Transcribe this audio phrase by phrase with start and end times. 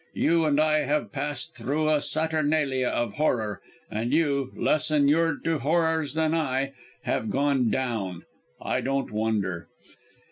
[0.15, 3.61] You and I have passed through a saturnalia of horror,
[3.91, 8.23] and you, less inured to horrors than I, have gone down.
[8.59, 9.67] I don't wonder."